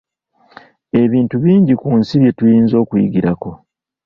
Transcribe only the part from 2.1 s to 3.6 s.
bye tuyinza okuyigirako.